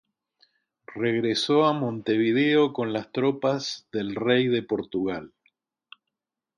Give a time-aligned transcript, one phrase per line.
[0.95, 5.31] Regresó a Montevideo con las tropas del rey de Portugal.